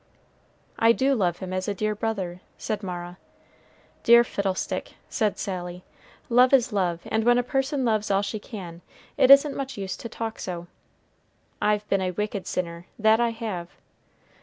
"I 0.79 0.93
do 0.93 1.13
love 1.13 1.37
him 1.37 1.53
as 1.53 1.67
a 1.67 1.75
dear 1.75 1.93
brother," 1.93 2.41
said 2.57 2.81
Mara. 2.81 3.19
"Dear 4.01 4.23
fiddlestick," 4.23 4.95
said 5.09 5.37
Sally. 5.37 5.83
"Love 6.27 6.53
is 6.53 6.73
love; 6.73 7.01
and 7.05 7.23
when 7.23 7.37
a 7.37 7.43
person 7.43 7.85
loves 7.85 8.09
all 8.09 8.23
she 8.23 8.39
can, 8.39 8.81
it 9.15 9.29
isn't 9.29 9.55
much 9.55 9.77
use 9.77 9.95
to 9.97 10.09
talk 10.09 10.39
so. 10.39 10.65
I've 11.61 11.87
been 11.87 12.01
a 12.01 12.09
wicked 12.09 12.47
sinner, 12.47 12.87
that 12.97 13.19
I 13.19 13.29
have. 13.29 13.69